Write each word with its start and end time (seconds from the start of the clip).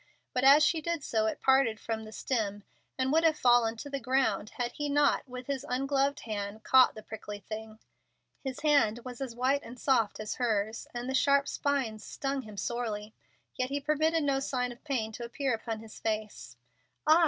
But 0.33 0.43
as 0.43 0.65
she 0.65 0.81
did 0.81 1.03
so 1.03 1.27
it 1.27 1.43
parted 1.43 1.79
from 1.79 2.05
the 2.05 2.11
stem, 2.11 2.63
and 2.97 3.11
would 3.11 3.23
have 3.23 3.37
fallen 3.37 3.77
to 3.77 3.87
the 3.87 3.99
ground 3.99 4.49
had 4.57 4.71
he 4.71 4.89
not, 4.89 5.29
with 5.29 5.45
his 5.45 5.63
ungloved 5.69 6.21
hand, 6.21 6.63
caught 6.63 6.95
the 6.95 7.03
prickly 7.03 7.37
thing. 7.41 7.77
His 8.43 8.61
hand 8.61 9.01
was 9.05 9.21
as 9.21 9.35
white 9.35 9.61
and 9.61 9.79
soft 9.79 10.19
as 10.19 10.37
hers, 10.41 10.87
and 10.91 11.07
the 11.07 11.13
sharp 11.13 11.47
spines 11.47 12.03
stung 12.03 12.41
him 12.41 12.57
sorely, 12.57 13.13
yet 13.53 13.69
he 13.69 13.79
permitted 13.79 14.23
no 14.23 14.39
sign 14.39 14.71
of 14.71 14.83
pain 14.83 15.11
to 15.11 15.23
appear 15.23 15.53
upon 15.53 15.81
his 15.81 15.99
face. 15.99 16.57
"Ah!" 17.05 17.19